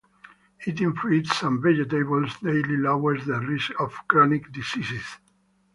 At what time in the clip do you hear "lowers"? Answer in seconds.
2.75-3.23